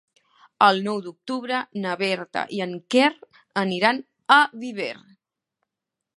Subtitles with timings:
[0.67, 3.13] El nou d'octubre na Berta i en Quer
[3.65, 4.01] aniran
[4.39, 4.93] a Viver.